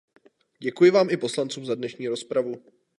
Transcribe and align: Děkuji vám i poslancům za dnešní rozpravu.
Děkuji 0.59 0.91
vám 0.91 1.09
i 1.09 1.17
poslancům 1.17 1.65
za 1.65 1.75
dnešní 1.75 2.07
rozpravu. 2.07 2.55